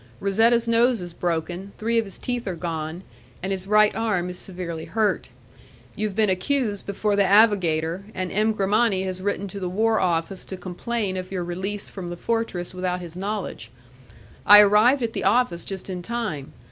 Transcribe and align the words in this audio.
Razetta's 0.19 0.67
nose 0.67 0.99
is 0.99 1.13
broken, 1.13 1.73
three 1.77 1.99
of 1.99 2.05
his 2.05 2.17
teeth 2.17 2.47
are 2.47 2.55
gone, 2.55 3.03
and 3.43 3.51
his 3.51 3.67
right 3.67 3.95
arm 3.95 4.31
is 4.31 4.39
severely 4.39 4.85
hurt. 4.85 5.29
You 5.95 6.07
have 6.07 6.15
been 6.15 6.27
accused 6.27 6.87
before 6.87 7.15
the 7.15 7.21
avogador, 7.21 8.01
and 8.15 8.31
M. 8.31 8.53
Grimani 8.55 9.03
has 9.03 9.21
written 9.21 9.47
to 9.49 9.59
the 9.59 9.69
war 9.69 9.99
office 9.99 10.43
to 10.45 10.57
complain 10.57 11.17
of 11.17 11.31
your 11.31 11.43
release 11.43 11.91
from 11.91 12.09
the 12.09 12.17
fortress 12.17 12.73
without 12.73 12.99
his 12.99 13.15
knowledge. 13.15 13.69
I 14.43 14.61
arrived 14.61 15.03
at 15.03 15.13
the 15.13 15.23
office 15.23 15.63
just 15.63 15.87
in 15.87 16.01
time. 16.01 16.51